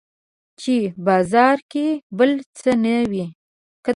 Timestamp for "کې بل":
1.71-2.31